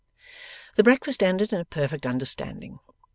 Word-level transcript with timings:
The 0.77 0.83
breakfast 0.83 1.21
ended 1.21 1.53
in 1.53 1.59
a 1.59 1.63
perfect 1.65 2.07
understanding. 2.07 2.79